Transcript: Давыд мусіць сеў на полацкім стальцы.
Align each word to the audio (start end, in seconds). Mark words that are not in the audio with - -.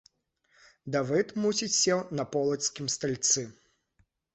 Давыд 0.95 1.29
мусіць 1.45 1.71
сеў 1.83 2.03
на 2.23 2.29
полацкім 2.35 2.85
стальцы. 2.99 3.41